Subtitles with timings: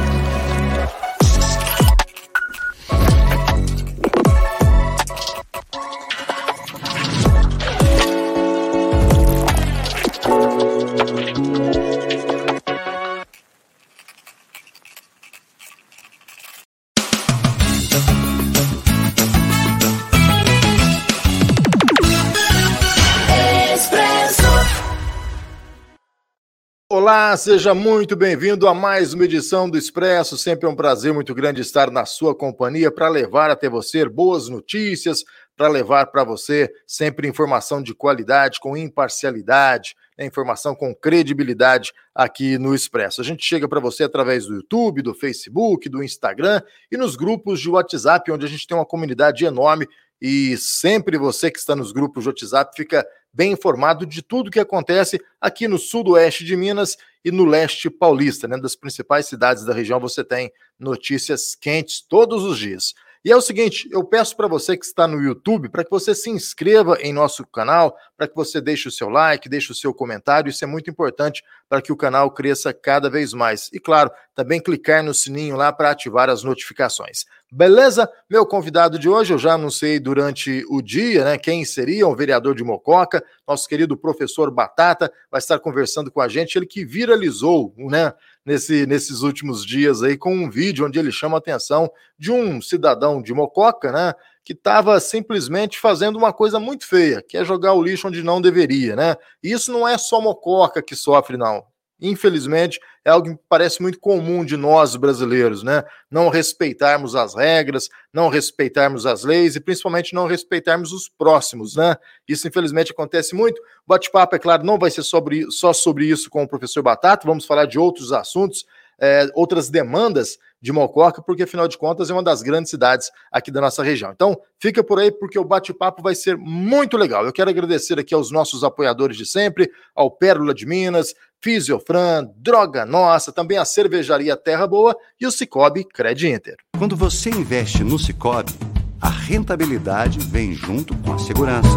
[27.30, 30.36] Olá, seja muito bem-vindo a mais uma edição do Expresso.
[30.36, 34.48] Sempre é um prazer muito grande estar na sua companhia para levar até você boas
[34.48, 35.22] notícias,
[35.56, 42.58] para levar para você sempre informação de qualidade, com imparcialidade, né, informação com credibilidade aqui
[42.58, 43.20] no Expresso.
[43.20, 47.60] A gente chega para você através do YouTube, do Facebook, do Instagram e nos grupos
[47.60, 49.86] de WhatsApp, onde a gente tem uma comunidade enorme
[50.20, 54.58] e sempre você que está nos grupos de WhatsApp fica bem informado de tudo que
[54.58, 58.58] acontece aqui no sudoeste de Minas e no leste paulista, né?
[58.58, 62.94] Das principais cidades da região você tem notícias quentes todos os dias.
[63.22, 66.14] E é o seguinte, eu peço para você que está no YouTube para que você
[66.14, 69.92] se inscreva em nosso canal, para que você deixe o seu like, deixe o seu
[69.92, 73.68] comentário, isso é muito importante para que o canal cresça cada vez mais.
[73.74, 77.26] E claro, também clicar no sininho lá para ativar as notificações.
[77.52, 78.10] Beleza?
[78.28, 82.54] Meu convidado de hoje, eu já anunciei durante o dia, né, quem seria o vereador
[82.54, 87.74] de Mococa, nosso querido professor Batata, vai estar conversando com a gente, ele que viralizou,
[87.76, 88.14] né,
[88.50, 91.88] nesse, nesses últimos dias aí com um vídeo onde ele chama a atenção
[92.18, 94.12] de um cidadão de Mococa, né,
[94.44, 98.40] que estava simplesmente fazendo uma coisa muito feia, que é jogar o lixo onde não
[98.40, 99.14] deveria, né?
[99.40, 101.69] E isso não é só Mococa que sofre, não
[102.00, 105.84] infelizmente, é algo que parece muito comum de nós brasileiros, né?
[106.10, 111.96] Não respeitarmos as regras, não respeitarmos as leis e principalmente não respeitarmos os próximos, né?
[112.28, 113.60] Isso, infelizmente, acontece muito.
[113.60, 117.26] O bate-papo, é claro, não vai ser sobre, só sobre isso com o professor Batata,
[117.26, 118.64] vamos falar de outros assuntos,
[119.00, 123.50] é, outras demandas de Mococa, porque afinal de contas é uma das grandes cidades aqui
[123.50, 124.12] da nossa região.
[124.12, 127.24] Então, fica por aí porque o bate-papo vai ser muito legal.
[127.24, 132.84] Eu quero agradecer aqui aos nossos apoiadores de sempre, ao Pérola de Minas, Fisiofran, Droga
[132.84, 136.56] Nossa, também a Cervejaria Terra Boa e o Cicobi Cred Inter.
[136.78, 138.52] Quando você investe no Cicobi,
[139.00, 141.70] a rentabilidade vem junto com a segurança,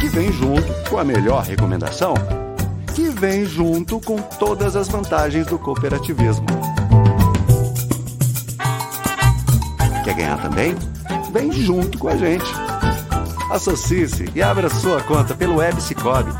[0.00, 2.14] que vem junto com a melhor recomendação,
[2.92, 6.46] que vem junto com todas as vantagens do cooperativismo.
[10.04, 10.74] Quer ganhar também?
[11.32, 12.44] Vem junto com a gente.
[13.48, 16.32] Associe-se e abra sua conta pelo Web Cicobi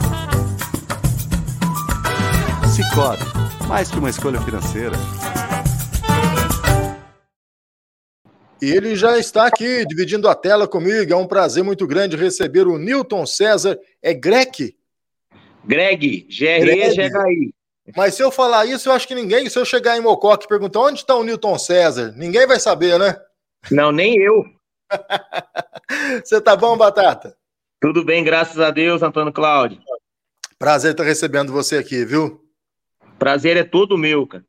[2.72, 3.22] Cicobi,
[3.68, 4.96] mais que uma escolha financeira.
[8.62, 11.12] Ele já está aqui dividindo a tela comigo.
[11.12, 13.78] É um prazer muito grande receber o Newton César.
[14.00, 14.74] É Greg?
[15.62, 17.52] Greg, G-R-E-G-H-I.
[17.94, 20.48] Mas se eu falar isso, eu acho que ninguém, se eu chegar em Mococa e
[20.48, 23.20] perguntar onde está o Newton César, ninguém vai saber, né?
[23.70, 24.46] Não, nem eu.
[26.25, 27.36] Você tá bom, Batata?
[27.78, 29.78] Tudo bem, graças a Deus, Antônio Cláudio.
[30.58, 32.41] Prazer estar recebendo você aqui, viu?
[33.22, 34.44] Prazer é todo meu, cara.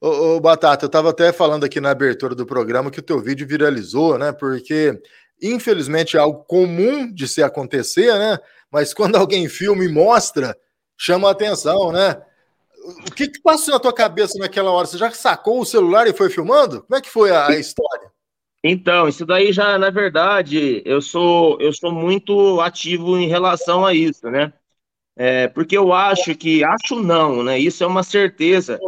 [0.00, 3.20] Ô, ô, Batata, eu estava até falando aqui na abertura do programa que o teu
[3.20, 4.30] vídeo viralizou, né?
[4.30, 4.96] Porque,
[5.42, 8.38] infelizmente, é algo comum de se acontecer, né?
[8.70, 10.56] Mas quando alguém filma e mostra,
[10.96, 12.22] chama a atenção, né?
[13.08, 14.86] O que, que passou na tua cabeça naquela hora?
[14.86, 16.82] Você já sacou o celular e foi filmando?
[16.82, 18.12] Como é que foi a, a história?
[18.62, 23.92] Então, isso daí já, na verdade, eu sou eu sou muito ativo em relação a
[23.92, 24.52] isso, né?
[25.16, 27.58] É, porque eu acho que, acho não, né?
[27.58, 28.78] Isso é uma certeza.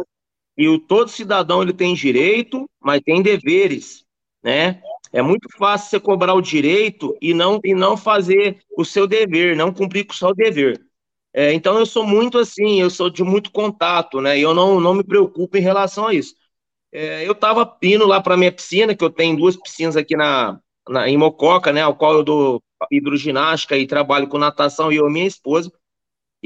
[0.57, 4.03] E o, todo cidadão ele tem direito, mas tem deveres,
[4.43, 4.81] né?
[5.13, 9.55] É muito fácil você cobrar o direito e não, e não fazer o seu dever,
[9.55, 10.81] não cumprir com o seu dever.
[11.33, 14.37] É, então eu sou muito assim, eu sou de muito contato, né?
[14.37, 16.35] E eu não, não me preocupo em relação a isso.
[16.91, 20.59] É, eu estava indo lá para minha piscina, que eu tenho duas piscinas aqui na,
[20.89, 21.81] na, em Mococa, né?
[21.81, 25.71] Ao qual eu dou hidroginástica e trabalho com natação, e eu minha esposa.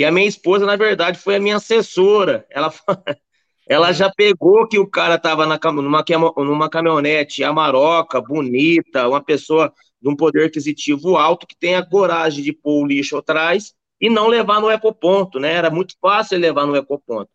[0.01, 2.43] E a minha esposa, na verdade, foi a minha assessora.
[2.49, 2.73] Ela,
[3.69, 6.03] ela já pegou que o cara estava numa,
[6.37, 9.71] numa caminhonete amaroca, bonita, uma pessoa
[10.01, 14.09] de um poder aquisitivo alto, que tem a coragem de pôr o lixo atrás e
[14.09, 15.53] não levar no ecoponto, né?
[15.53, 17.29] Era muito fácil levar no ecoponto.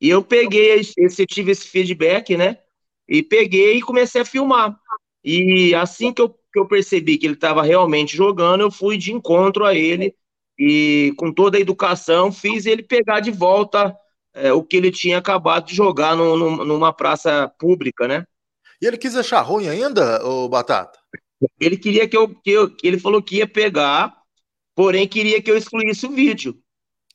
[0.00, 2.58] E eu peguei, esse, tive esse feedback, né?
[3.08, 4.78] E peguei e comecei a filmar.
[5.24, 9.12] E assim que eu, que eu percebi que ele estava realmente jogando, eu fui de
[9.12, 10.14] encontro a ele
[10.58, 13.94] e com toda a educação fiz ele pegar de volta
[14.34, 18.24] é, o que ele tinha acabado de jogar no, no, numa praça pública, né?
[18.80, 20.98] E ele quis achar ruim ainda, o Batata?
[21.60, 24.14] Ele queria que eu, que eu ele falou que ia pegar,
[24.74, 26.58] porém queria que eu excluísse o vídeo.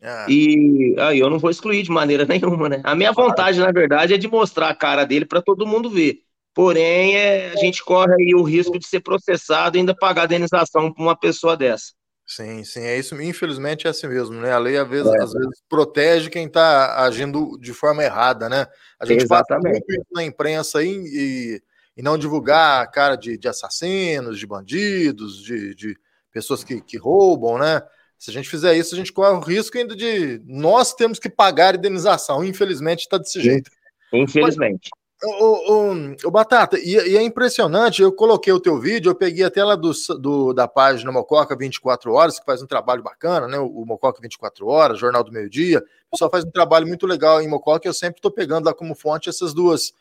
[0.02, 0.26] Ah.
[0.30, 2.82] E aí eu não vou excluir de maneira nenhuma, né?
[2.84, 6.22] A minha vontade, na verdade, é de mostrar a cara dele para todo mundo ver.
[6.54, 10.92] Porém, é, a gente corre aí o risco de ser processado e ainda pagar indenização
[10.92, 11.94] para uma pessoa dessa.
[12.30, 13.20] Sim, sim, é isso.
[13.20, 14.52] Infelizmente é assim mesmo, né?
[14.52, 15.24] A lei às vezes, é.
[15.24, 18.68] às vezes protege quem está agindo de forma errada, né?
[19.00, 19.80] A gente Exatamente.
[19.80, 21.62] passa muito na imprensa aí e,
[21.98, 25.98] e não divulgar a cara de, de assassinos, de bandidos, de, de
[26.32, 27.82] pessoas que, que roubam, né?
[28.16, 31.32] Se a gente fizer isso, a gente corre o risco ainda de nós temos que
[31.32, 32.44] pagar a indenização.
[32.44, 33.72] Infelizmente está desse jeito.
[34.14, 34.92] Infelizmente.
[35.22, 39.44] O, o, o, Batata, e, e, é impressionante, eu coloquei o teu vídeo, eu peguei
[39.44, 43.58] até lá do, do, da página Mococa 24 Horas, que faz um trabalho bacana, né?
[43.60, 45.80] O, Mococa 24 Horas, Jornal do Meio Dia.
[46.08, 48.96] O pessoal faz um trabalho muito legal em Mococa, eu sempre estou pegando lá como
[48.96, 49.92] fonte essas duas,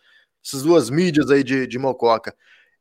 [0.44, 2.32] essas duas mídias aí de, de Mococa.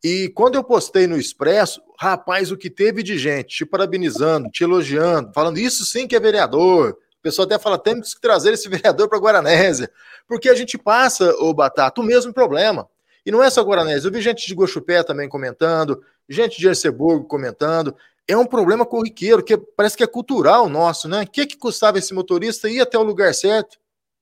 [0.04, 4.64] E quando eu postei no Expresso, rapaz, o que teve de gente te parabenizando, te
[4.64, 8.70] elogiando, falando isso sim que é vereador, o pessoal até fala, temos que trazer esse
[8.70, 9.92] vereador para Guaranésia,
[10.28, 12.88] porque a gente passa, o Batata, o mesmo problema.
[13.26, 17.26] E não é só Guaranésia, eu vi gente de Gochupé também comentando, gente de Erceburgo
[17.26, 17.96] comentando.
[18.28, 21.24] É um problema corriqueiro, que parece que é cultural nosso, né?
[21.24, 23.78] O que, que custava esse motorista ir até o lugar certo?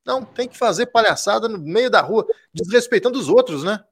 [0.05, 3.83] Não, tem que fazer palhaçada no meio da rua, desrespeitando os outros, né?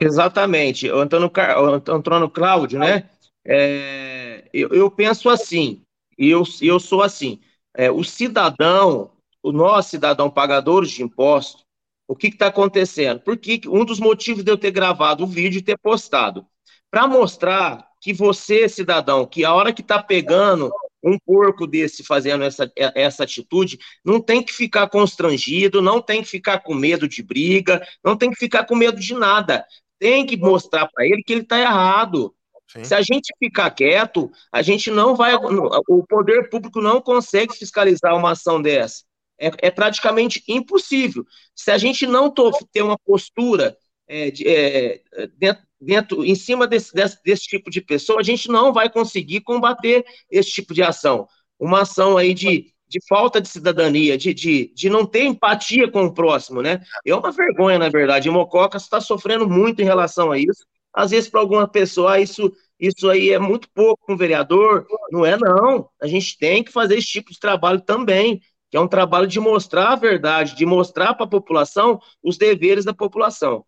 [0.00, 0.88] Exatamente.
[0.88, 3.08] O Antônio, o Antônio Cláudio, né?
[3.44, 5.82] É, eu, eu penso assim,
[6.16, 7.40] e eu, eu sou assim
[7.78, 11.64] é, o cidadão, o nosso cidadão pagador de impostos,
[12.08, 13.20] o que está acontecendo?
[13.20, 16.44] Porque um dos motivos de eu ter gravado o vídeo e ter postado,
[16.90, 22.42] para mostrar que você, cidadão, que a hora que está pegando um porco desse fazendo
[22.42, 27.22] essa, essa atitude, não tem que ficar constrangido, não tem que ficar com medo de
[27.22, 29.64] briga, não tem que ficar com medo de nada.
[30.00, 32.34] Tem que mostrar para ele que ele está errado.
[32.68, 32.84] Sim.
[32.84, 35.34] Se a gente ficar quieto, a gente não vai.
[35.34, 39.04] O poder público não consegue fiscalizar uma ação dessa.
[39.40, 41.24] É, é praticamente impossível.
[41.54, 42.32] Se a gente não
[42.72, 43.76] ter uma postura
[44.06, 45.00] é, de, é,
[45.36, 49.40] dentro, dentro, em cima desse, desse, desse tipo de pessoa, a gente não vai conseguir
[49.40, 51.26] combater esse tipo de ação.
[51.58, 56.04] Uma ação aí de, de falta de cidadania, de, de, de não ter empatia com
[56.04, 56.80] o próximo, né?
[57.06, 58.28] É uma vergonha, na verdade.
[58.28, 60.66] E Mococa está sofrendo muito em relação a isso.
[60.92, 64.86] Às vezes, para alguma pessoa, ah, isso, isso aí é muito pouco com um vereador.
[65.10, 65.88] Não é, não.
[66.00, 69.40] A gente tem que fazer esse tipo de trabalho também, que é um trabalho de
[69.40, 73.64] mostrar a verdade, de mostrar para a população os deveres da população.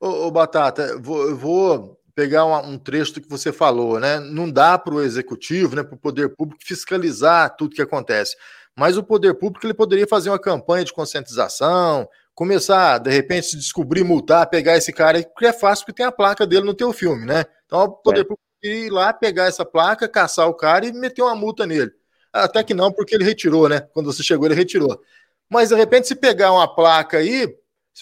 [0.00, 4.18] Ô, ô Batata, vou, eu vou pegar um, um trecho do que você falou, né?
[4.18, 8.34] Não dá para o executivo, né, para o poder público fiscalizar tudo que acontece.
[8.74, 13.56] Mas o poder público ele poderia fazer uma campanha de conscientização, começar, de repente, se
[13.56, 16.92] descobrir, multar, pegar esse cara, que é fácil porque tem a placa dele no teu
[16.92, 17.46] filme, né?
[17.64, 18.26] Então, poder
[18.62, 18.68] é.
[18.68, 21.90] ir lá, pegar essa placa, caçar o cara e meter uma multa nele.
[22.30, 23.80] Até que não, porque ele retirou, né?
[23.94, 25.00] Quando você chegou, ele retirou.
[25.48, 27.48] Mas, de repente, se pegar uma placa aí,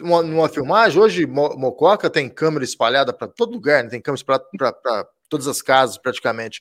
[0.00, 3.90] uma, numa filmagem, hoje Mococa tem câmera espalhada para todo lugar, né?
[3.90, 4.24] tem câmera
[4.58, 6.60] para todas as casas, praticamente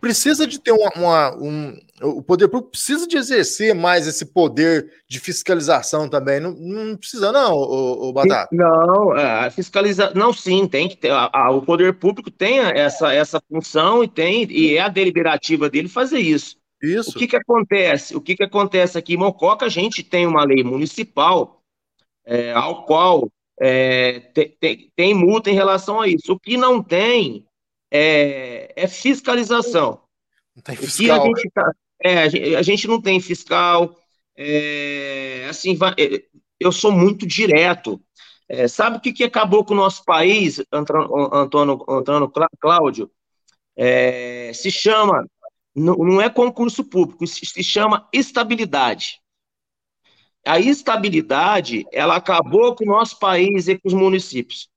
[0.00, 1.78] precisa de ter uma, uma, um.
[2.00, 6.40] O poder público precisa de exercer mais esse poder de fiscalização também.
[6.40, 8.48] Não, não precisa, não, o, Batata.
[8.52, 10.14] Não, a fiscalização.
[10.14, 11.10] Não, sim, tem que ter.
[11.10, 15.68] A, a, o poder público tem essa, essa função e tem, e é a deliberativa
[15.68, 16.56] dele fazer isso.
[16.82, 17.10] Isso.
[17.10, 18.16] O que, que acontece?
[18.16, 19.66] O que, que acontece aqui em Mococa?
[19.66, 21.60] A gente tem uma lei municipal
[22.24, 23.28] é, ao qual
[23.60, 26.32] é, tem, tem, tem multa em relação a isso.
[26.32, 27.44] O que não tem
[27.90, 30.00] é, é fiscalização.
[30.54, 31.22] Não tem fiscal.
[31.22, 33.96] A gente, tá, é, a, gente, não tem fiscal.
[34.36, 36.24] É, assim, vai, é,
[36.58, 38.00] eu sou muito direto.
[38.48, 43.10] É, sabe o que, que acabou com o nosso país, Antônio, Antônio, Cláudio?
[43.76, 45.28] É, se chama,
[45.74, 49.20] não, não é concurso público, se, se chama estabilidade.
[50.46, 54.68] A estabilidade, ela acabou com o nosso país e com os municípios.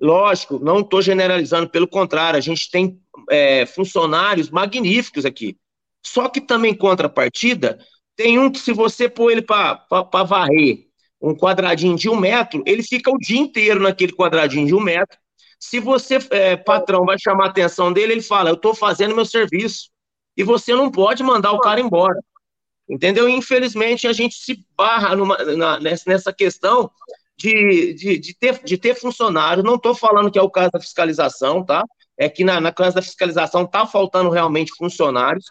[0.00, 2.98] Lógico, não estou generalizando, pelo contrário, a gente tem
[3.30, 5.56] é, funcionários magníficos aqui.
[6.04, 7.78] Só que também, contrapartida,
[8.16, 9.86] tem um que, se você pôr ele para
[10.24, 10.86] varrer
[11.20, 15.18] um quadradinho de um metro, ele fica o dia inteiro naquele quadradinho de um metro.
[15.58, 19.24] Se você, é, patrão, vai chamar a atenção dele, ele fala: Eu estou fazendo meu
[19.24, 19.88] serviço.
[20.36, 22.18] E você não pode mandar o cara embora.
[22.88, 23.28] Entendeu?
[23.28, 26.90] Infelizmente, a gente se barra numa, na, nessa questão
[27.44, 29.62] de, de, de, ter, de ter funcionário.
[29.62, 31.84] Não estou falando que é o caso da fiscalização, tá?
[32.16, 35.44] É que na, na classe da fiscalização está faltando realmente funcionários,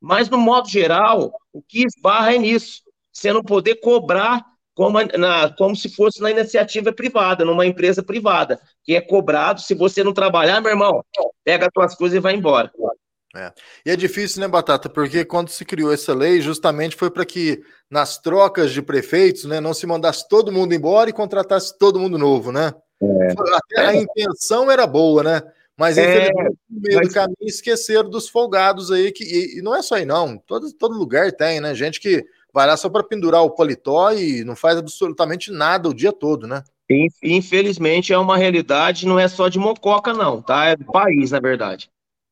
[0.00, 2.82] mas no modo geral, o que esbarra é nisso.
[3.12, 4.42] Você não poder cobrar
[4.74, 9.74] como, na, como se fosse na iniciativa privada, numa empresa privada, que é cobrado, se
[9.74, 11.04] você não trabalhar, meu irmão,
[11.44, 12.72] pega as tuas coisas e vai embora.
[13.34, 13.52] É.
[13.84, 14.88] E é difícil, né, Batata?
[14.88, 19.60] Porque quando se criou essa lei, justamente foi para que nas trocas de prefeitos, né,
[19.60, 22.72] não se mandasse todo mundo embora e contratasse todo mundo novo, né?
[23.02, 23.34] É.
[23.54, 25.42] Até a intenção era boa, né?
[25.76, 27.08] Mas é, no meio mas...
[27.08, 30.38] do caminho esqueceram dos folgados aí, que, e, e, não é só aí, não.
[30.38, 31.74] Todo, todo lugar tem, né?
[31.74, 35.94] Gente que vai lá só para pendurar o paletó e não faz absolutamente nada o
[35.94, 36.62] dia todo, né?
[37.22, 40.66] Infelizmente é uma realidade, não é só de Mococa, não, tá?
[40.66, 41.90] É do país, na verdade.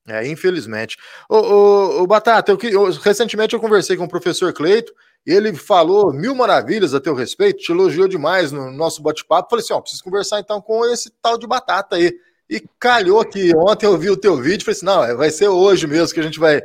[0.08, 0.96] É, infelizmente.
[1.28, 4.92] Ô, ô Batata, eu, eu, recentemente eu conversei com o professor Cleito
[5.26, 9.50] ele falou mil maravilhas a teu respeito, te elogiou demais no nosso bate-papo.
[9.50, 12.12] Falei assim: ó, preciso conversar então com esse tal de Batata aí.
[12.50, 15.48] E calhou que ontem eu vi o teu vídeo falei assim: não, é, vai ser
[15.48, 16.60] hoje mesmo que a gente vai,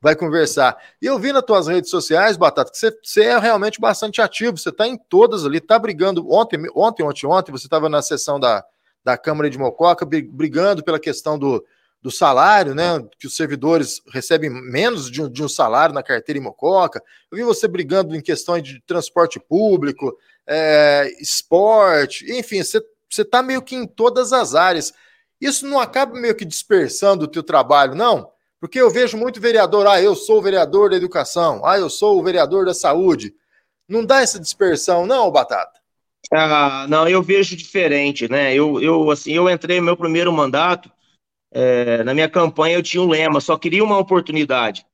[0.00, 0.76] vai conversar.
[1.00, 4.58] E eu vi nas tuas redes sociais, Batata, que você, você é realmente bastante ativo,
[4.58, 6.30] você está em todas ali, está brigando.
[6.30, 8.62] Ontem, ontem, ontem, ontem, você estava na sessão da,
[9.02, 11.64] da Câmara de Mococa, brigando pela questão do
[12.02, 13.02] do salário, né?
[13.18, 17.00] Que os servidores recebem menos de um, de um salário na carteira em Mococa.
[17.30, 22.82] Eu vi você brigando em questões de transporte público, é, esporte, enfim, você
[23.16, 24.92] está meio que em todas as áreas.
[25.40, 28.30] Isso não acaba meio que dispersando o teu trabalho, não?
[28.60, 32.18] Porque eu vejo muito vereador, ah, eu sou o vereador da educação, ah, eu sou
[32.18, 33.34] o vereador da saúde.
[33.88, 35.80] Não dá essa dispersão, não, Batata?
[36.32, 38.54] Ah, não, eu vejo diferente, né?
[38.54, 40.90] Eu, eu, assim, eu entrei no meu primeiro mandato,
[41.52, 44.84] é, na minha campanha eu tinha um lema, só queria uma oportunidade.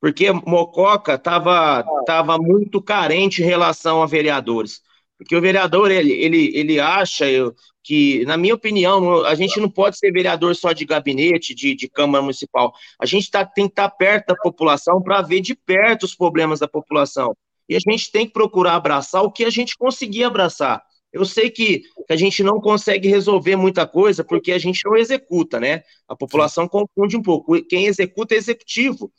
[0.00, 4.80] Porque Mococa estava tava muito carente em relação a vereadores.
[5.16, 9.70] Porque o vereador, ele, ele, ele acha eu, que, na minha opinião, a gente não
[9.70, 12.72] pode ser vereador só de gabinete, de, de Câmara Municipal.
[13.00, 16.14] A gente tá, tem que estar tá perto da população para ver de perto os
[16.14, 17.36] problemas da população.
[17.68, 20.82] E a gente tem que procurar abraçar o que a gente conseguir abraçar.
[21.12, 25.60] Eu sei que, a gente não consegue resolver muita coisa porque a gente não executa,
[25.60, 25.82] né?
[26.08, 27.62] A população confunde um pouco.
[27.64, 29.12] Quem executa é executivo.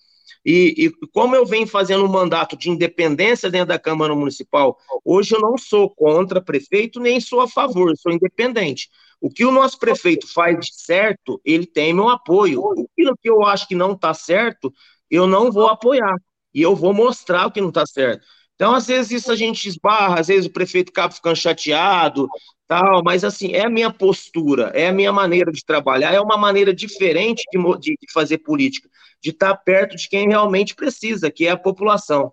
[0.46, 5.36] E, e, como eu venho fazendo um mandato de independência dentro da Câmara Municipal, hoje
[5.36, 8.90] eu não sou contra prefeito, nem sou a favor, sou independente.
[9.22, 12.62] O que o nosso prefeito faz de certo, ele tem meu apoio.
[12.62, 12.88] O
[13.22, 14.74] que eu acho que não está certo,
[15.10, 16.18] eu não vou apoiar.
[16.54, 18.26] E eu vou mostrar o que não está certo.
[18.56, 22.28] Então, às vezes, isso a gente esbarra, às vezes o prefeito acaba ficando chateado,
[22.68, 26.38] tal, mas assim, é a minha postura, é a minha maneira de trabalhar, é uma
[26.38, 27.60] maneira diferente de,
[28.00, 28.90] de fazer política,
[29.22, 32.32] de estar perto de quem realmente precisa, que é a população.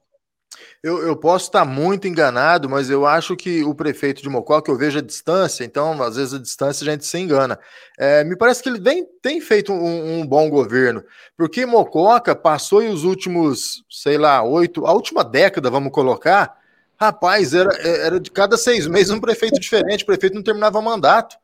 [0.82, 4.76] Eu, eu, posso estar muito enganado, mas eu acho que o prefeito de Mococa, eu
[4.76, 7.58] vejo a distância, então às vezes a distância a gente se engana.
[7.98, 11.04] É, me parece que ele vem, tem feito um, um, bom governo,
[11.36, 16.56] porque Mococa passou os últimos, sei lá, oito, a última década, vamos colocar,
[16.98, 21.36] rapaz, era, era de cada seis meses um prefeito diferente, o prefeito não terminava mandato.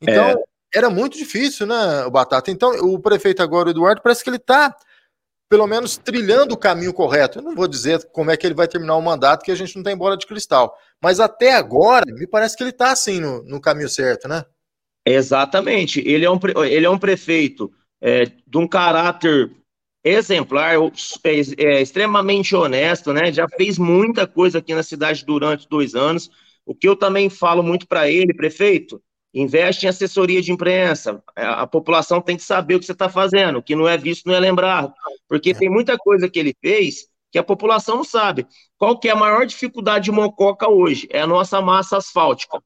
[0.00, 0.36] Então é.
[0.74, 2.50] era muito difícil, né, o Batata?
[2.50, 4.74] Então o prefeito agora, o Eduardo, parece que ele está
[5.50, 7.40] pelo menos trilhando o caminho correto.
[7.40, 9.74] Eu não vou dizer como é que ele vai terminar o mandato, que a gente
[9.74, 10.78] não tem bola de cristal.
[11.02, 14.44] Mas até agora, me parece que ele está assim no, no, caminho certo, né?
[15.04, 16.00] Exatamente.
[16.06, 17.68] Ele é um, ele é um prefeito
[18.00, 19.50] é, de um caráter
[20.04, 20.76] exemplar,
[21.24, 23.32] é, é, extremamente honesto, né?
[23.32, 26.30] Já fez muita coisa aqui na cidade durante dois anos.
[26.64, 31.22] O que eu também falo muito para ele, prefeito, Investe em assessoria de imprensa.
[31.36, 33.58] É, a população tem que saber o que você está fazendo.
[33.58, 34.92] O que não é visto não é lembrado.
[35.28, 38.46] Porque tem muita coisa que ele fez que a população não sabe.
[38.76, 41.08] Qual que é a maior dificuldade de Mococa hoje?
[41.10, 42.60] É a nossa massa asfáltica.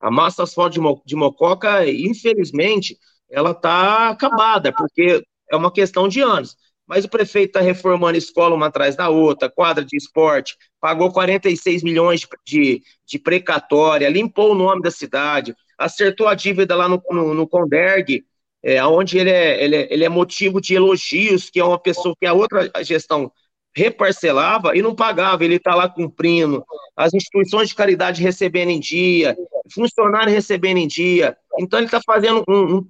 [0.00, 2.96] A massa asfáltica de Mococa, infelizmente,
[3.30, 6.56] ela está acabada, porque é uma questão de anos.
[6.86, 11.82] Mas o prefeito está reformando escola uma atrás da outra, quadra de esporte, pagou 46
[11.82, 17.34] milhões de, de precatória, limpou o nome da cidade, acertou a dívida lá no, no,
[17.34, 18.24] no Conderg,
[18.62, 22.14] é, onde ele é, ele, é, ele é motivo de elogios, que é uma pessoa
[22.18, 23.30] que a outra gestão
[23.76, 26.64] reparcelava e não pagava, ele está lá cumprindo,
[26.96, 29.36] as instituições de caridade recebendo em dia,
[29.72, 32.88] funcionário recebendo em dia, então ele está fazendo um, um,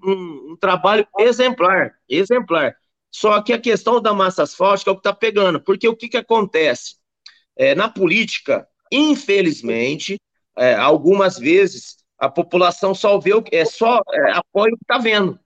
[0.53, 2.77] um, trabalho exemplar, exemplar.
[3.11, 6.09] Só que a questão da massa asfáltica é o que está pegando, porque o que,
[6.09, 6.97] que acontece?
[7.57, 10.21] É, na política, infelizmente,
[10.57, 14.85] é, algumas vezes a população só vê o que é só é, apoia o que
[14.85, 15.39] está vendo,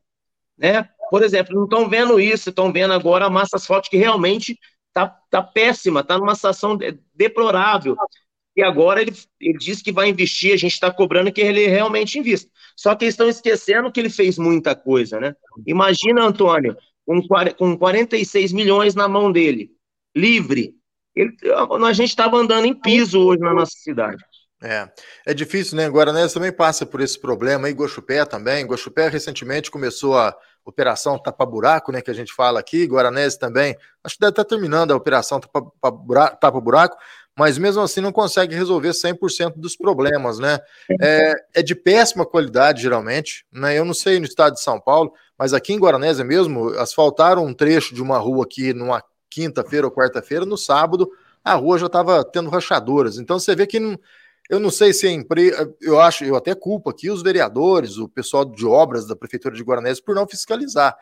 [0.56, 0.88] né?
[1.10, 4.56] Por exemplo, não estão vendo isso, estão vendo agora a massa asfáltica que realmente
[4.88, 6.78] está tá péssima, está numa situação
[7.14, 7.96] deplorável.
[8.56, 12.18] E agora ele, ele diz que vai investir, a gente está cobrando que ele realmente
[12.18, 12.50] invista.
[12.76, 15.34] Só que eles estão esquecendo que ele fez muita coisa, né?
[15.66, 17.20] Imagina, Antônio, com,
[17.56, 19.70] com 46 milhões na mão dele,
[20.14, 20.74] livre.
[21.14, 21.34] Ele,
[21.86, 24.22] a gente estava andando em piso hoje na nossa cidade.
[24.62, 24.88] É,
[25.26, 25.88] é difícil, né?
[25.88, 28.66] Guaranés também passa por esse problema, e Guaxupé também.
[28.66, 34.14] Guaxupé recentemente começou a operação tapa-buraco, né, que a gente fala aqui, Guaranese também, acho
[34.14, 36.96] que deve estar terminando a operação tapa-buraco,
[37.36, 40.58] mas mesmo assim não consegue resolver 100% dos problemas, né?
[41.00, 43.78] É, é, de péssima qualidade, geralmente, né?
[43.78, 47.54] Eu não sei no estado de São Paulo, mas aqui em Guaranésia mesmo, asfaltaram um
[47.54, 51.10] trecho de uma rua aqui numa quinta-feira ou quarta-feira, no sábado,
[51.42, 53.16] a rua já estava tendo rachaduras.
[53.16, 53.98] Então você vê que não,
[54.50, 58.08] eu não sei se a empresa, eu acho, eu até culpo aqui os vereadores, o
[58.08, 60.96] pessoal de obras da prefeitura de Guaranésia por não fiscalizar.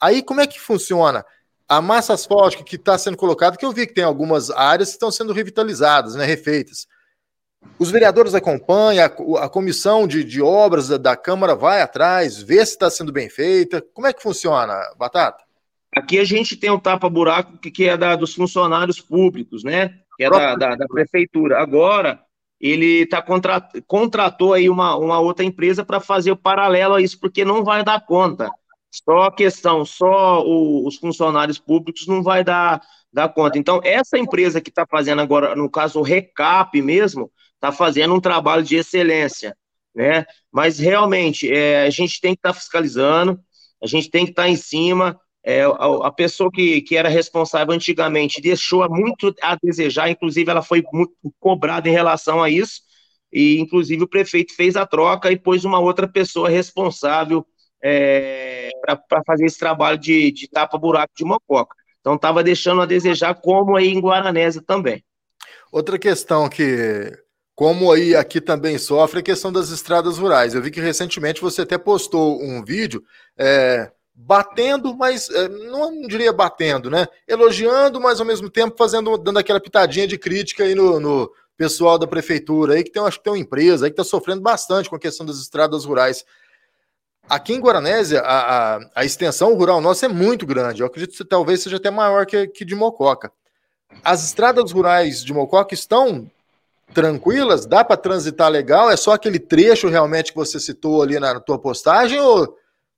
[0.00, 1.22] Aí como é que funciona?
[1.68, 4.94] A massa asfáltica que está sendo colocada, que eu vi que tem algumas áreas que
[4.94, 6.86] estão sendo revitalizadas, né, refeitas.
[7.78, 12.64] Os vereadores acompanham, a, a comissão de, de obras da, da, Câmara vai atrás, vê
[12.64, 13.84] se está sendo bem feita.
[13.92, 15.44] Como é que funciona, Batata?
[15.94, 19.94] Aqui a gente tem um tapa-buraco que, que, é da, dos funcionários públicos, né?
[20.16, 21.60] Que é da, da, da prefeitura.
[21.60, 22.20] Agora,
[22.60, 27.18] ele tá contrat, contratou aí uma, uma outra empresa para fazer o paralelo a isso,
[27.18, 28.50] porque não vai dar conta.
[28.90, 32.80] Só a questão, só o, os funcionários públicos não vai dar,
[33.12, 33.58] dar conta.
[33.58, 38.20] Então, essa empresa que está fazendo agora, no caso, o Recap mesmo, está fazendo um
[38.20, 39.56] trabalho de excelência,
[39.94, 40.24] né?
[40.52, 43.40] Mas realmente é, a gente tem que estar tá fiscalizando,
[43.82, 45.18] a gente tem que estar tá em cima.
[45.46, 50.62] É, a, a, pessoa que, que era responsável antigamente deixou muito a desejar, inclusive ela
[50.62, 52.80] foi muito cobrada em relação a isso,
[53.30, 57.44] e inclusive o prefeito fez a troca e pôs uma outra pessoa responsável
[57.82, 61.76] é, para fazer esse trabalho de, de tapa-buraco de mococa.
[62.00, 65.04] Então estava deixando a desejar, como aí em Guaranésia também.
[65.70, 67.12] Outra questão que,
[67.54, 70.54] como aí aqui também sofre, é a questão das estradas rurais.
[70.54, 73.02] Eu vi que recentemente você até postou um vídeo
[73.38, 77.06] é, batendo, mas é, não diria batendo, né?
[77.26, 81.98] Elogiando, mas ao mesmo tempo fazendo, dando aquela pitadinha de crítica aí no, no pessoal
[81.98, 84.88] da prefeitura aí, que tem, acho que tem uma empresa aí que está sofrendo bastante
[84.88, 86.24] com a questão das estradas rurais.
[87.28, 90.82] Aqui em Guaranésia, a, a, a, extensão rural nossa é muito grande.
[90.82, 93.32] Eu acredito que talvez seja até maior que, que de Mococa.
[94.04, 96.30] As estradas rurais de Mococa estão
[96.92, 97.64] tranquilas?
[97.64, 98.90] Dá para transitar legal?
[98.90, 102.20] É só aquele trecho realmente que você citou ali na, na tua postagem?
[102.20, 102.56] Ou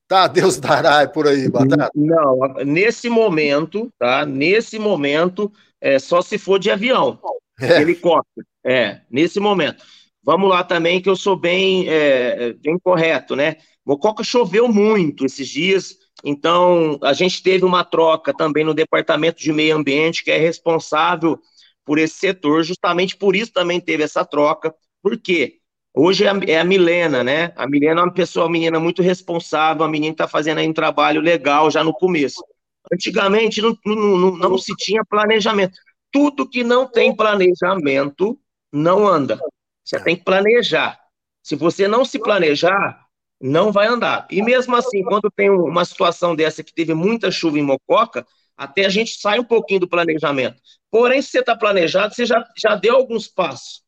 [0.09, 1.90] tá, Deus dará por aí, Batata?
[1.95, 4.25] Não, nesse momento, tá?
[4.25, 7.19] Nesse momento, é só se for de avião,
[7.61, 7.81] é.
[7.81, 8.47] helicóptero.
[8.64, 9.85] É, nesse momento.
[10.23, 13.57] Vamos lá também, que eu sou bem, é, bem correto, né?
[13.87, 19.53] Mococa choveu muito esses dias, então a gente teve uma troca também no departamento de
[19.53, 21.38] meio ambiente, que é responsável
[21.85, 24.75] por esse setor, justamente por isso também teve essa troca.
[25.01, 25.59] Por quê?
[25.98, 27.54] Hoje é a, é a Milena, né?
[27.56, 30.72] A Milena é uma pessoa, uma menina muito responsável, a menina está fazendo aí um
[30.74, 32.44] trabalho legal já no começo.
[32.92, 35.78] Antigamente não, não, não, não se tinha planejamento.
[36.12, 38.38] Tudo que não tem planejamento
[38.70, 39.40] não anda.
[39.82, 41.00] Você tem que planejar.
[41.42, 43.06] Se você não se planejar,
[43.40, 44.26] não vai andar.
[44.30, 48.85] E mesmo assim, quando tem uma situação dessa que teve muita chuva em Mococa, até
[48.85, 50.61] a gente sai um pouquinho do planejamento.
[50.90, 53.86] Porém, se você está planejado, você já, já deu alguns passos.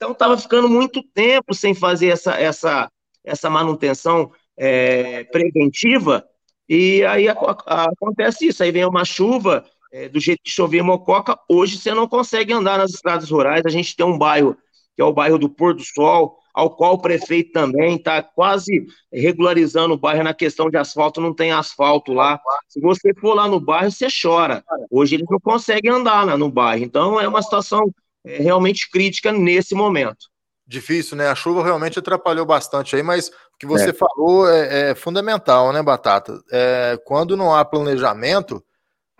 [0.00, 2.90] Então, estava ficando muito tempo sem fazer essa, essa,
[3.22, 6.24] essa manutenção é, preventiva,
[6.66, 7.34] e aí a,
[7.66, 8.62] a, acontece isso.
[8.62, 12.50] Aí vem uma chuva, é, do jeito que chovia em Mococa, hoje você não consegue
[12.50, 13.66] andar nas estradas rurais.
[13.66, 14.56] A gente tem um bairro,
[14.96, 18.86] que é o bairro do Pôr do Sol, ao qual o prefeito também está quase
[19.12, 22.40] regularizando o bairro na questão de asfalto, não tem asfalto lá.
[22.66, 24.64] Se você for lá no bairro, você chora.
[24.90, 27.92] Hoje eles não conseguem andar né, no bairro, então é uma situação
[28.24, 30.28] realmente crítica nesse momento.
[30.66, 31.28] Difícil, né?
[31.28, 33.92] A chuva realmente atrapalhou bastante aí, mas o que você é.
[33.92, 36.40] falou é, é, fundamental, né, Batata?
[36.50, 38.62] É, quando não há planejamento,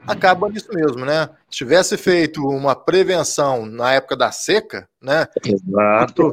[0.06, 1.28] acaba nisso mesmo, né?
[1.50, 5.26] Se tivesse feito uma prevenção na época da seca, né?
[5.44, 6.32] Exato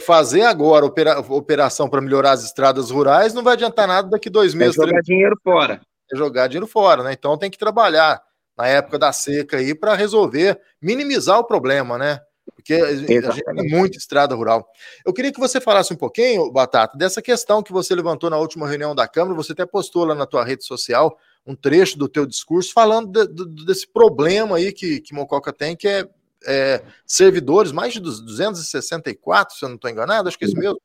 [0.00, 4.54] fazer agora opera, operação para melhorar as estradas rurais não vai adiantar nada daqui dois
[4.54, 4.74] é meses.
[4.74, 5.04] É jogar três...
[5.04, 5.80] dinheiro fora.
[6.12, 7.12] É jogar dinheiro fora, né?
[7.12, 8.22] Então tem que trabalhar
[8.56, 12.20] na época da seca aí para resolver, minimizar o problema, né?
[12.54, 14.66] Porque a gente tem muita estrada rural.
[15.04, 18.68] Eu queria que você falasse um pouquinho, Batata, dessa questão que você levantou na última
[18.68, 22.26] reunião da Câmara, você até postou lá na tua rede social um trecho do teu
[22.26, 26.08] discurso falando de, de, desse problema aí que, que Mococa tem, que é
[26.46, 30.80] é, servidores, mais de 264, se eu não estou enganado, acho que é isso mesmo,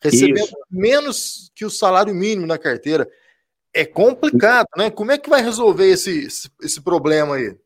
[0.00, 0.56] recebendo isso.
[0.70, 3.08] menos que o salário mínimo na carteira.
[3.74, 4.90] É complicado, né?
[4.90, 7.56] Como é que vai resolver esse, esse, esse problema aí?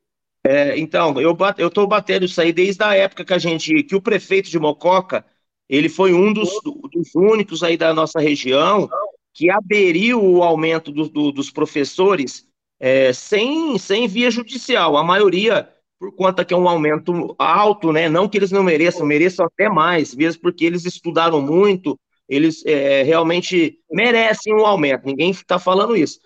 [0.44, 4.00] É, então, eu estou batendo isso aí desde a época que a gente, que o
[4.00, 5.24] prefeito de Mococa,
[5.68, 8.88] ele foi um dos, dos únicos aí da nossa região
[9.34, 12.48] que aderiu o aumento do, do, dos professores
[12.80, 14.96] é, sem, sem via judicial.
[14.96, 15.68] A maioria
[15.98, 18.08] por conta que é um aumento alto, né?
[18.08, 23.02] Não que eles não mereçam, mereçam até mais, mesmo porque eles estudaram muito, eles é,
[23.02, 26.20] realmente merecem um aumento, ninguém está falando isso.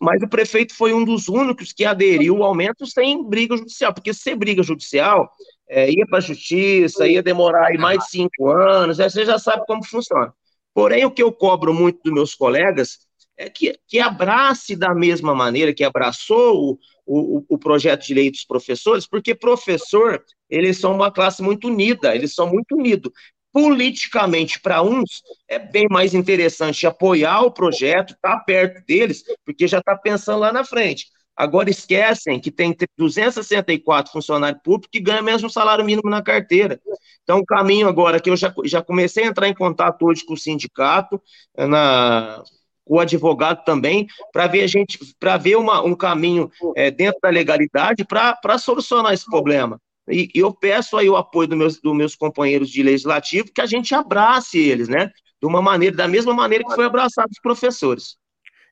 [0.00, 4.12] mas o prefeito foi um dos únicos que aderiu ao aumento sem briga judicial, porque
[4.12, 5.28] se briga judicial,
[5.68, 9.64] é, ia para a justiça, ia demorar aí mais de cinco anos, você já sabe
[9.66, 10.32] como funciona.
[10.74, 12.98] Porém, o que eu cobro muito dos meus colegas
[13.36, 18.30] é que, que abrace da mesma maneira que abraçou o, o, o projeto de lei
[18.30, 23.12] dos professores, porque professor, eles são uma classe muito unida, eles são muito unidos
[23.56, 29.66] politicamente para uns é bem mais interessante apoiar o projeto, estar tá perto deles, porque
[29.66, 31.06] já está pensando lá na frente.
[31.34, 36.78] Agora esquecem que tem 264 funcionários públicos que ganham mesmo salário mínimo na carteira.
[37.22, 40.34] Então, o caminho agora que eu já, já comecei a entrar em contato hoje com
[40.34, 41.18] o sindicato,
[41.56, 42.42] na,
[42.84, 47.20] com o advogado também, para ver a gente, para ver uma, um caminho é, dentro
[47.22, 49.80] da legalidade para solucionar esse problema.
[50.08, 53.66] E, eu peço aí o apoio do meus, dos meus companheiros de legislativo que a
[53.66, 55.10] gente abrace eles, né?
[55.40, 58.16] De uma maneira, da mesma maneira que foi abraçado os professores.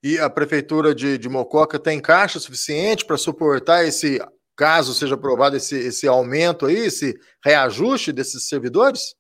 [0.03, 4.21] E a prefeitura de, de Mococa tem caixa suficiente para suportar esse,
[4.57, 9.15] caso seja aprovado esse, esse aumento aí, esse reajuste desses servidores?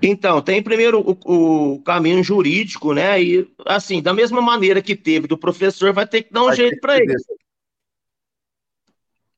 [0.00, 3.20] Então, tem primeiro o, o, caminho jurídico, né?
[3.20, 6.56] E, assim, da mesma maneira que teve do professor, vai ter que dar um vai
[6.56, 7.14] jeito para ele.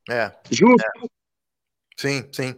[0.09, 0.31] É.
[0.51, 0.85] Justo.
[1.03, 1.20] É.
[2.01, 2.55] Sim, sim.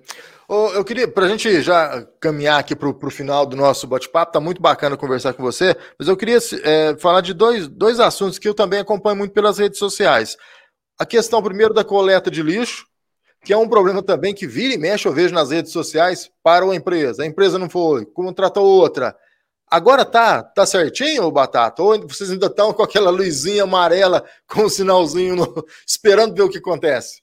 [0.47, 4.39] eu queria, para a gente já caminhar aqui para o final do nosso bate-papo, tá
[4.39, 8.47] muito bacana conversar com você, mas eu queria é, falar de dois, dois assuntos que
[8.47, 10.37] eu também acompanho muito pelas redes sociais.
[10.97, 12.85] A questão, primeiro, da coleta de lixo,
[13.43, 16.63] que é um problema também que vira e mexe, eu vejo nas redes sociais, para
[16.63, 17.23] a empresa.
[17.23, 19.13] A empresa não foi, contratou outra.
[19.69, 21.83] Agora tá, tá certinho, Batata?
[21.83, 25.65] Ou vocês ainda estão com aquela luzinha amarela com o um sinalzinho no...
[25.85, 27.22] esperando ver o que acontece?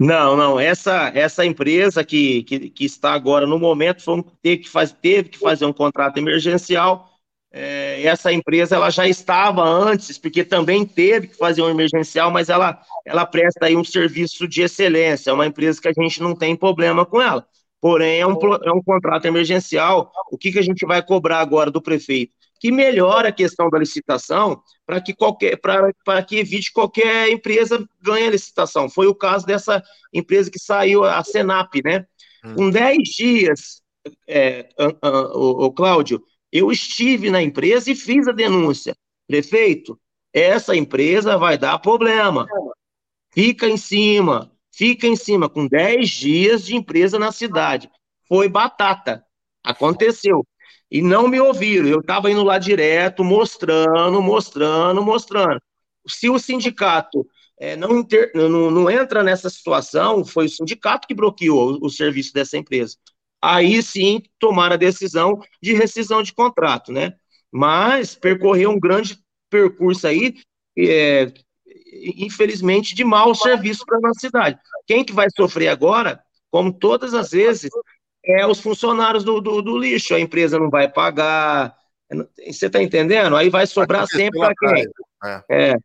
[0.00, 0.58] Não, não.
[0.58, 5.28] Essa, essa empresa que, que, que está agora no momento foi, teve, que faz, teve
[5.28, 7.06] que fazer um contrato emergencial.
[7.52, 12.48] É, essa empresa ela já estava antes, porque também teve que fazer um emergencial, mas
[12.48, 15.30] ela, ela presta aí um serviço de excelência.
[15.30, 17.46] É uma empresa que a gente não tem problema com ela.
[17.80, 20.10] Porém, é um, é um contrato emergencial.
[20.30, 22.32] O que, que a gente vai cobrar agora do prefeito?
[22.60, 28.26] Que melhore a questão da licitação para que qualquer para que evite qualquer empresa ganhe
[28.26, 28.88] a licitação.
[28.88, 32.04] Foi o caso dessa empresa que saiu, a Senap, né?
[32.44, 32.54] Hum.
[32.54, 33.82] Com 10 dias,
[34.28, 34.68] é,
[35.32, 38.94] o, o Cláudio, eu estive na empresa e fiz a denúncia.
[39.26, 39.98] Prefeito,
[40.30, 42.46] essa empresa vai dar problema.
[43.32, 47.90] Fica em cima, fica em cima, com 10 dias de empresa na cidade.
[48.28, 49.24] Foi batata.
[49.64, 50.44] Aconteceu
[50.90, 51.88] e não me ouviram.
[51.88, 55.60] Eu estava indo lá direto, mostrando, mostrando, mostrando.
[56.06, 57.26] Se o sindicato
[57.60, 62.32] é, não, inter, não, não, entra nessa situação, foi o sindicato que bloqueou o, serviço
[62.32, 62.96] dessa empresa.
[63.40, 67.14] Aí sim tomaram a decisão de rescisão de contrato, né?
[67.52, 69.18] Mas percorreu um grande
[69.50, 70.36] percurso aí,
[70.78, 71.32] é,
[72.16, 74.58] infelizmente, de mau serviço para a nossa cidade.
[74.86, 77.70] Quem que vai sofrer agora, como todas as vezes,
[78.24, 80.14] é os funcionários do, do, do lixo.
[80.14, 81.74] A empresa não vai pagar.
[82.46, 83.36] Você está entendendo?
[83.36, 84.86] Aí vai sobrar sempre para quem?
[85.24, 85.42] É.
[85.50, 85.76] é.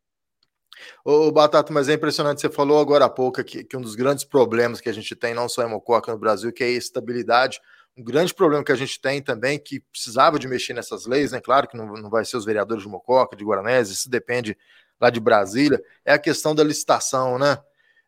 [1.03, 4.23] Ô, Batata, mas é impressionante, você falou agora há pouco que, que um dos grandes
[4.23, 7.61] problemas que a gente tem, não só em Mococa no Brasil, que é a estabilidade.
[7.97, 11.39] Um grande problema que a gente tem também, que precisava de mexer nessas leis, né?
[11.39, 14.57] Claro que não, não vai ser os vereadores de Mococa, de Guaranés, isso depende
[14.99, 17.57] lá de Brasília, é a questão da licitação, né?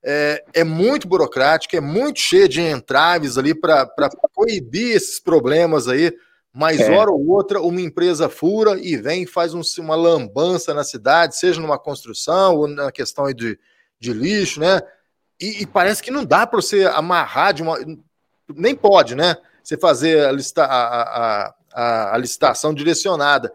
[0.10, 3.86] É, é muito burocrática, é muito cheia de entraves ali para
[4.34, 6.13] coibir esses problemas aí.
[6.54, 6.89] Mas é.
[6.89, 11.36] hora ou outra, uma empresa fura e vem e faz um, uma lambança na cidade,
[11.36, 13.60] seja numa construção ou na questão de,
[14.00, 14.80] de lixo, né?
[15.39, 17.78] E, e parece que não dá para você amarrar de uma.
[18.56, 19.36] Nem pode, né?
[19.62, 23.52] Você fazer a, lista, a, a, a, a licitação direcionada.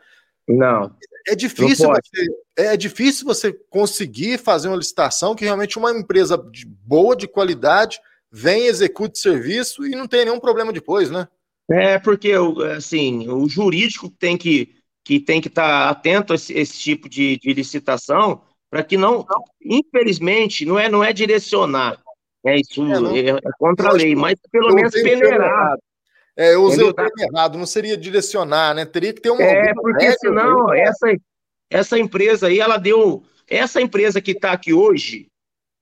[0.47, 0.95] Não.
[1.27, 6.67] É difícil, você, é difícil você conseguir fazer uma licitação que realmente uma empresa de
[6.67, 11.29] boa, de qualidade, vem, execute serviço e não tem nenhum problema depois, né?
[11.71, 12.33] É, porque
[12.77, 17.09] assim, o jurídico tem que que tem que estar tá atento a esse, esse tipo
[17.09, 19.27] de, de licitação para que não,
[19.61, 22.01] infelizmente, não é não é direcionar,
[22.45, 25.77] é isso é, não, é, é contra a lei, mas pelo menos peneirar.
[26.37, 28.87] É, eu usei o termo errado, não seria direcionar, né?
[28.87, 29.43] Teria que ter uma.
[29.43, 31.07] É, porque senão, aí, essa,
[31.71, 33.23] essa empresa aí, ela deu.
[33.49, 35.27] Essa empresa que está aqui hoje,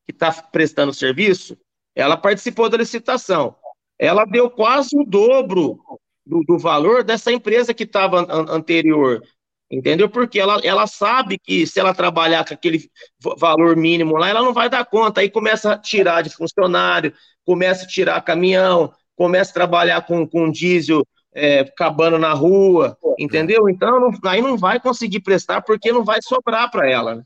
[0.06, 1.56] que está prestando serviço,
[1.94, 3.54] ela participou da licitação.
[3.98, 5.78] Ela deu quase o dobro
[6.26, 9.22] do, do valor dessa empresa que estava an anterior.
[9.70, 10.08] Entendeu?
[10.08, 12.90] Porque ela, ela sabe que se ela trabalhar com aquele
[13.38, 15.20] valor mínimo lá, ela não vai dar conta.
[15.20, 20.50] Aí começa a tirar de funcionário, começa a tirar caminhão, começa a trabalhar com, com
[20.50, 23.68] diesel é, cabando na rua, entendeu?
[23.68, 27.16] Então não, aí não vai conseguir prestar porque não vai sobrar para ela.
[27.16, 27.22] Né?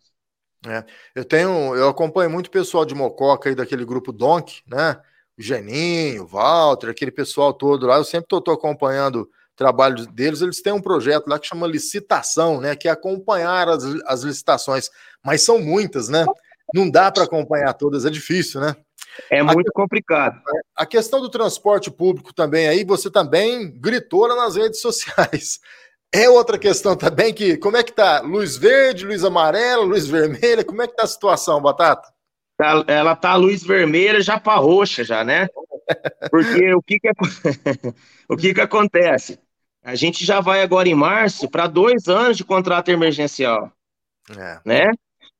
[0.67, 4.97] É, eu tenho, eu acompanho muito pessoal de Mococa aí daquele grupo Donk, né?
[5.39, 7.97] O Geninho, o Walter, aquele pessoal todo lá.
[7.97, 10.41] Eu sempre estou acompanhando o trabalho deles.
[10.41, 12.75] Eles têm um projeto lá que chama licitação, né?
[12.75, 14.91] Que é acompanhar as, as licitações,
[15.25, 16.27] mas são muitas, né?
[16.75, 18.75] Não dá para acompanhar todas, é difícil, né?
[19.31, 20.43] É muito complicado.
[20.77, 25.61] A questão do transporte público também aí, você também gritou lá nas redes sociais.
[26.17, 28.21] É outra questão também que, como é que tá?
[28.21, 32.09] Luz verde, luz amarela, luz vermelha, como é que tá a situação, Batata?
[32.57, 35.49] Tá, ela tá luz vermelha já para roxa já, né?
[36.31, 37.11] Porque o que que,
[38.31, 39.41] o que que acontece?
[39.83, 43.73] A gente já vai agora em março para dois anos de contrato emergencial,
[44.39, 44.61] é.
[44.65, 44.93] né?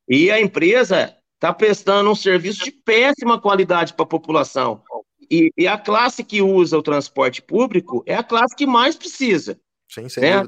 [0.09, 4.81] E a empresa está prestando um serviço de péssima qualidade para a população.
[5.29, 9.59] E, e, a classe que usa o transporte público é a classe que mais precisa.
[9.89, 10.47] Sim, sem né?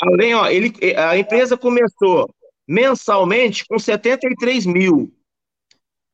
[0.00, 2.28] Além, ó, ele, a empresa começou
[2.66, 5.12] mensalmente com 73 mil.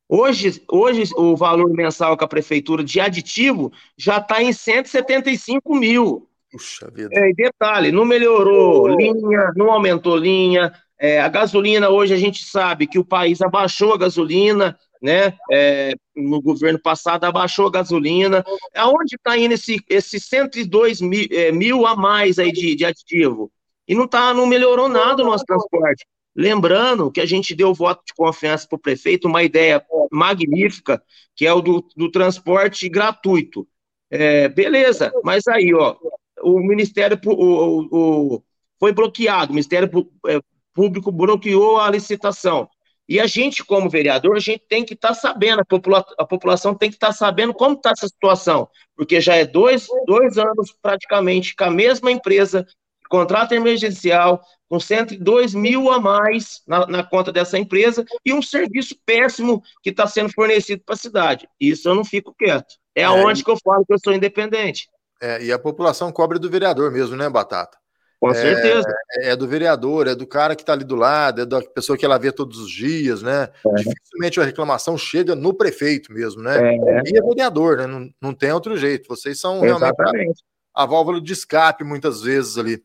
[0.08, 6.28] Hoje, hoje o valor mensal com a prefeitura de aditivo já está em 175 mil.
[6.52, 7.10] Puxa vida.
[7.12, 10.72] É, detalhe, não melhorou linha, não aumentou linha.
[10.98, 15.36] É, a gasolina, hoje a gente sabe que o país abaixou a gasolina, né?
[15.52, 18.44] É, no governo passado abaixou a gasolina.
[18.74, 23.50] Aonde está indo esse, esse 102 mil, é, mil a mais aí de, de aditivo?
[23.86, 26.06] E não, tá, não melhorou nada o nosso transporte.
[26.34, 31.02] Lembrando que a gente deu voto de confiança para o prefeito, uma ideia magnífica,
[31.36, 33.68] que é o do, do transporte gratuito.
[34.10, 35.96] É, beleza, mas aí, ó,
[36.42, 38.42] o Ministério o, o, o
[38.78, 39.88] foi bloqueado, o Ministério
[40.26, 40.40] é,
[40.74, 42.68] Público bloqueou a licitação.
[43.08, 46.26] E a gente, como vereador, a gente tem que estar tá sabendo, a, popula a,
[46.26, 50.38] população tem que estar tá sabendo como está essa situação, porque já é dois, dois
[50.38, 52.66] anos praticamente com a mesma empresa,
[53.10, 58.96] contrato emergencial, com 102 mil a mais na, na conta dessa empresa e um serviço
[59.04, 61.48] péssimo que está sendo fornecido para a cidade.
[61.60, 62.74] Isso eu não fico quieto.
[62.94, 63.44] É, é aonde e...
[63.44, 64.88] que eu falo que eu sou independente.
[65.20, 67.78] É, e a população cobra do vereador mesmo, né, Batata?
[68.24, 68.88] Com é, certeza.
[69.18, 72.06] É do vereador, é do cara que está ali do lado, é da pessoa que
[72.06, 73.50] ela vê todos os dias, né?
[73.66, 73.74] É.
[73.74, 76.56] Dificilmente a reclamação chega no prefeito mesmo, né?
[76.56, 77.02] É.
[77.04, 77.86] E é vereador, né?
[77.86, 79.06] Não, não tem outro jeito.
[79.08, 80.00] Vocês são Exatamente.
[80.00, 80.42] realmente
[80.74, 82.82] a, a válvula de escape muitas vezes ali.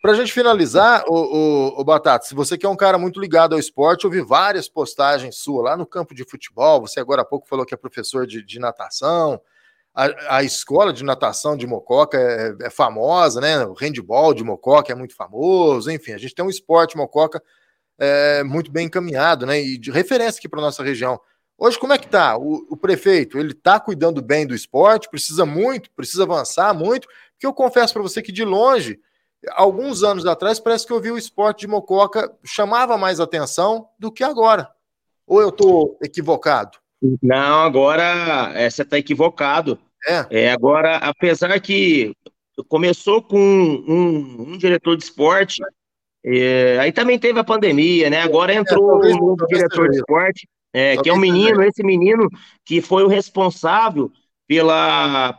[0.00, 3.54] Para a gente finalizar, o, o, Batata, se você que é um cara muito ligado
[3.54, 6.80] ao esporte, eu vi várias postagens suas lá no campo de futebol.
[6.82, 9.40] Você agora há pouco falou que é professor de, de natação.
[9.96, 13.64] A, a, escola de natação de Mococa é, é, famosa, né?
[13.64, 17.42] O handball de Mococa é muito famoso, enfim, a gente tem um esporte Mococa
[17.98, 19.58] é, muito bem encaminhado, né?
[19.58, 21.18] E de referência aqui para nossa região.
[21.56, 22.36] Hoje, como é que tá?
[22.36, 27.46] O, o prefeito, ele está cuidando bem do esporte, precisa muito, precisa avançar muito, porque
[27.46, 29.00] eu confesso para você que de longe,
[29.52, 34.12] alguns anos atrás, parece que eu vi o esporte de Mococa chamava mais atenção do
[34.12, 34.68] que agora.
[35.26, 36.78] Ou eu estou equivocado?
[37.22, 39.78] Não, agora é, você está equivocado.
[40.06, 40.26] É.
[40.30, 40.52] é.
[40.52, 42.12] Agora, apesar que
[42.68, 45.62] começou com um, um diretor de esporte,
[46.24, 48.22] é, aí também teve a pandemia, né?
[48.22, 51.82] Agora é, entrou é, um novo diretor de esporte, é, que é um menino, esse
[51.82, 52.28] menino
[52.64, 54.10] que foi o responsável
[54.46, 55.38] pela,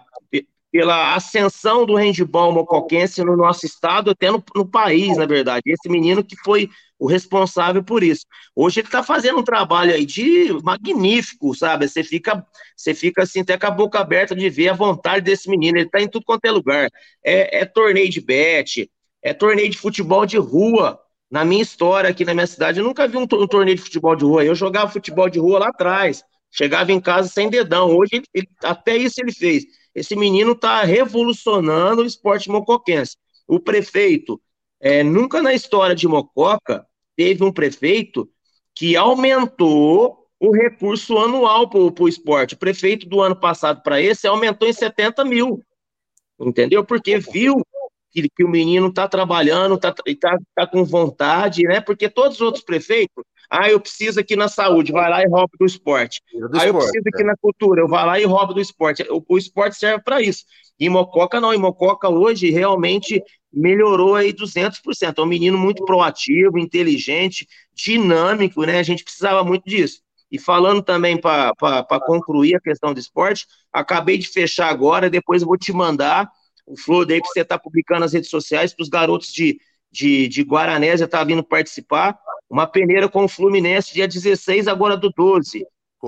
[0.77, 5.63] pela ascensão do handball mocoquense no nosso estado, até no, no país, na verdade.
[5.65, 8.27] Esse menino que foi o responsável por isso.
[8.55, 11.87] Hoje ele está fazendo um trabalho aí de magnífico, sabe?
[11.87, 15.49] Você fica, você fica assim, até com a boca aberta de ver a vontade desse
[15.49, 15.79] menino.
[15.79, 16.91] Ele está em tudo quanto é lugar.
[17.25, 18.87] É, é torneio de bet,
[19.23, 20.99] é torneio de futebol de rua.
[21.31, 24.25] Na minha história aqui na minha cidade, eu nunca vi um, torneio de futebol de
[24.25, 24.45] rua.
[24.45, 26.23] Eu jogava futebol de rua lá atrás.
[26.51, 27.89] Chegava em casa sem dedão.
[27.97, 29.65] Hoje, ele, até isso ele fez.
[29.97, 33.17] Esse menino está revolucionando o esporte mocoquense.
[33.47, 34.39] O prefeito,
[34.79, 38.29] é, nunca na história de Mococa teve um prefeito
[38.75, 42.53] que aumentou o recurso anual para o esporte.
[42.53, 45.63] O prefeito do ano passado para esse aumentou em 70 mil.
[46.39, 46.85] Entendeu?
[46.85, 47.65] Porque viu
[48.11, 51.81] que, o menino está trabalhando, está tá, tá com vontade, né?
[51.81, 55.49] Porque todos os outros prefeitos, ah, eu preciso aqui na saúde, vai lá e rouba
[55.59, 56.21] do esporte.
[56.33, 57.25] Do ah, eu preciso aqui é.
[57.25, 59.05] na cultura, eu vou lá e roubo do esporte.
[59.09, 60.43] O, o esporte serve para isso.
[60.79, 65.17] E Mococa não, e Mococa hoje realmente melhorou aí 200%.
[65.17, 68.79] É um menino muito proativo, inteligente, dinâmico, né?
[68.79, 70.01] A gente precisava muito disso.
[70.29, 71.53] E falando também para
[72.05, 76.29] concluir a questão do esporte, acabei de fechar agora, depois eu vou te mandar
[76.65, 79.57] o Flor daí que você está publicando nas redes sociais para os garotos de,
[79.97, 82.17] de, de Guaranésia tá vindo participar.
[82.49, 85.65] Uma peneira com o Fluminense, dia 16, agora do 12.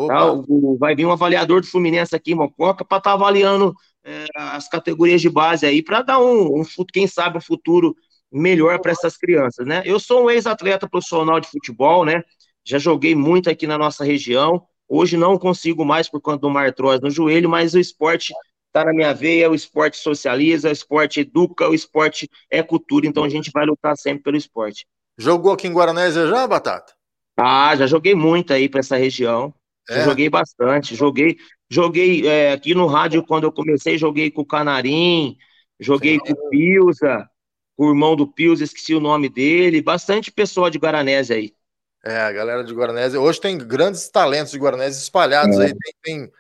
[0.08, 0.32] Tá?
[0.32, 3.74] O, vai vir um avaliador do Fluminense aqui em Mococa para estar tá avaliando
[4.04, 7.96] é, as categorias de base aí, para dar um, um, quem sabe, um futuro
[8.32, 9.82] melhor para essas crianças, né?
[9.84, 12.24] Eu sou um ex-atleta profissional de futebol, né?
[12.64, 14.62] já joguei muito aqui na nossa região.
[14.88, 18.32] Hoje não consigo mais por conta de uma artrose no joelho, mas o esporte
[18.70, 23.24] está na minha veia, o esporte socializa, o esporte educa, o esporte é cultura, então
[23.24, 24.88] a gente vai lutar sempre pelo esporte.
[25.18, 26.94] Jogou aqui em Guaranésia já, Batata?
[27.38, 29.54] Ah, já joguei muito aí para essa região.
[29.90, 30.04] É.
[30.04, 30.96] Joguei bastante.
[30.96, 31.38] Joguei,
[31.70, 35.36] joguei é, aqui no rádio quando eu comecei, joguei com o Canarim,
[35.80, 36.20] joguei Sim.
[36.20, 37.30] com o Pilza,
[37.76, 39.82] o irmão do Pilza, esqueci o nome dele.
[39.82, 41.54] Bastante pessoa de Guaranésia aí.
[42.06, 43.20] É, a galera de Guaranésia.
[43.20, 45.66] Hoje tem grandes talentos de Guaranésia espalhados é.
[45.66, 45.74] aí.
[45.74, 46.32] Tem, tem,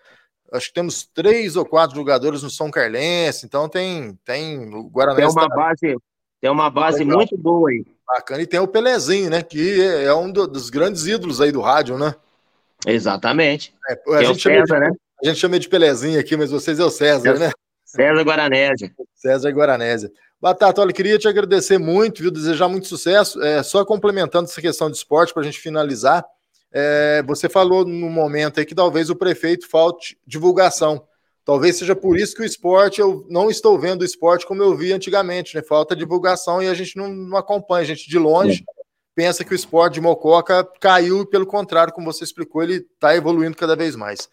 [0.51, 5.27] acho que temos três ou quatro jogadores no São Carlense, então tem, tem o Guaranésia.
[5.27, 5.55] Tem uma tá...
[5.55, 5.97] base,
[6.41, 7.85] tem uma base muito boa aí.
[8.07, 8.41] Bacana.
[8.41, 9.43] E tem o Pelezinho, né?
[9.43, 12.15] Que é um do, dos grandes ídolos aí do rádio, né?
[12.88, 13.75] Exatamente.
[13.88, 14.91] É, a, gente é César, de, né?
[15.23, 17.51] a gente chama de Pelezinho aqui, mas vocês é o César, né?
[17.85, 18.91] César Guaranésia.
[19.15, 20.12] César Guaranésia.
[20.41, 22.31] Batata, olha, queria te agradecer muito, viu?
[22.31, 23.41] Desejar muito sucesso.
[23.43, 26.25] É, só complementando essa questão de esporte para a gente finalizar.
[26.71, 31.05] É, você falou no momento aí que talvez o prefeito falte divulgação.
[31.43, 34.77] Talvez seja por isso que o esporte, eu não estou vendo o esporte como eu
[34.77, 35.63] vi antigamente, né?
[35.63, 38.84] Falta divulgação e a gente não, não acompanha, a gente de longe é.
[39.15, 43.15] pensa que o esporte de Mococa caiu, e pelo contrário, como você explicou, ele está
[43.15, 44.29] evoluindo cada vez mais.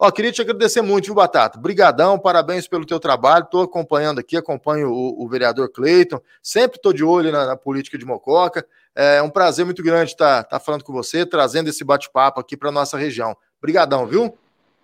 [0.00, 1.58] Ó, queria te agradecer muito, viu, Batata?
[1.58, 3.44] Brigadão, parabéns pelo teu trabalho.
[3.44, 6.20] Estou acompanhando aqui, acompanho o, o vereador Cleiton.
[6.40, 8.64] Sempre estou de olho na, na, política de Mococa.
[9.00, 12.56] É um prazer muito grande estar tá, tá falando com você, trazendo esse bate-papo aqui
[12.56, 13.36] para nossa região.
[13.62, 14.36] Brigadão, viu?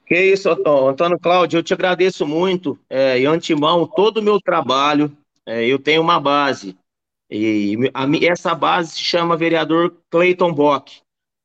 [0.07, 2.79] Que isso, Antônio Cláudio, eu te agradeço muito.
[2.88, 5.11] É, em antemão, todo o meu trabalho,
[5.44, 6.77] é, eu tenho uma base.
[7.29, 11.00] E a, essa base se chama vereador Cleiton Bock.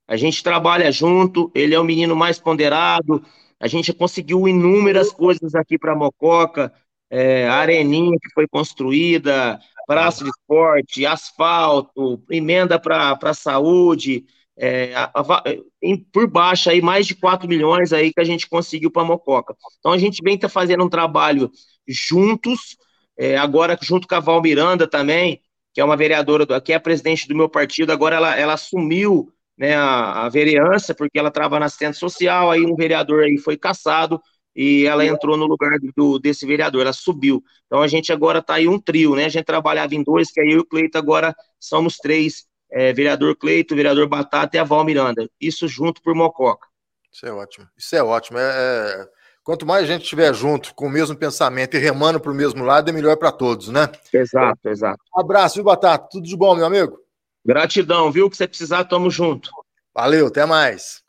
[0.08, 3.26] A gente trabalha junto, ele é o menino mais ponderado,
[3.60, 6.72] a gente conseguiu inúmeras coisas aqui para Mococa,
[7.10, 14.24] é, a areninha que foi construída, braço de esporte, asfalto, emenda para a saúde,
[14.56, 15.44] é, a, a,
[15.82, 19.56] em, por baixo aí mais de 4 milhões aí que a gente conseguiu para Mococa.
[19.80, 21.50] Então a gente vem tá fazendo um trabalho
[21.88, 22.78] juntos,
[23.18, 25.42] é, agora junto com a Val Miranda também,
[25.74, 29.34] que é uma vereadora, do, que é presidente do meu partido, agora ela, ela assumiu
[29.58, 33.58] né, a, a vereança, porque ela estava na assistente social, aí um vereador aí foi
[33.58, 34.22] caçado,
[34.56, 37.44] e ela entrou no lugar do, desse vereador, ela subiu.
[37.66, 39.26] Então a gente agora está aí um trio, né?
[39.26, 42.94] A gente trabalhava em dois, que aí eu e o Cleito agora somos três é,
[42.94, 45.30] vereador Cleito, vereador Batata e a Val Miranda.
[45.40, 46.68] Isso junto por Mococa.
[47.12, 47.68] Isso é ótimo.
[47.78, 48.38] Isso é ótimo.
[48.38, 49.08] É, é...
[49.44, 52.90] Quanto mais gente estiver junto, com o mesmo pensamento e remando para o mesmo lado,
[52.90, 53.90] é melhor para todos, né?
[54.14, 55.00] Exato, exato.
[55.16, 56.08] Um abraço, viu, Batata?
[56.12, 57.00] Tudo de bom, meu amigo?
[57.44, 58.30] Gratidão, viu?
[58.30, 59.50] Que você precisar, tamo junto.
[59.96, 61.02] Valeu, até mais.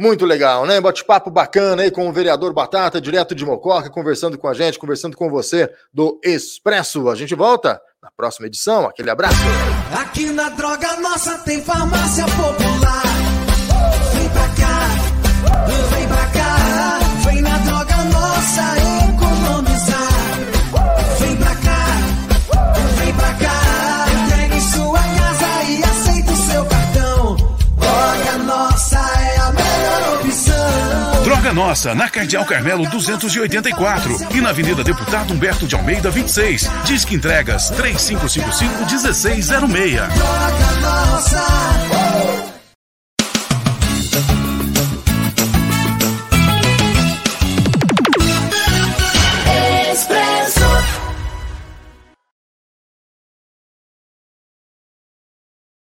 [0.00, 0.80] Muito legal, né?
[0.80, 5.16] Bate-papo bacana aí com o vereador Batata, direto de Mococa, conversando com a gente, conversando
[5.16, 7.08] com você do Expresso.
[7.08, 8.86] A gente volta na próxima edição.
[8.86, 9.36] Aquele abraço.
[10.00, 13.07] Aqui na Droga Nossa tem farmácia popular.
[31.48, 36.68] Droga Nossa, na Cardeal Carmelo 284 e na Avenida Deputado Humberto de Almeida 26.
[36.84, 39.48] Disque entregas 3555 1606.
[40.08, 42.57] Droga Nossa.